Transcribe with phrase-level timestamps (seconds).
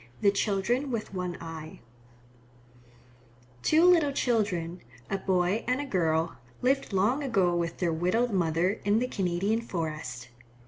[0.21, 1.79] THE CHILDREN WITH ONE EYE
[3.61, 4.81] Two little children,
[5.11, 9.61] a boy and a girl, lived long ago with their widowed mother in the Canadian
[9.61, 10.29] forest.